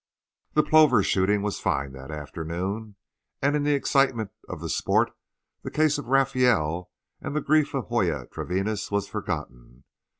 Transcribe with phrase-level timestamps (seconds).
[0.53, 2.95] The plover shooting was fine that afternoon,
[3.39, 5.11] and in the excitement of the sport
[5.61, 6.89] the case of Rafael
[7.21, 9.83] and the grief of Joya Treviñas was forgotten.